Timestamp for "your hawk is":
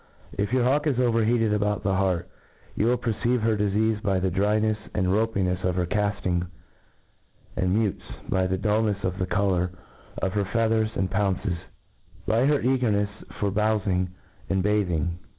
0.51-0.97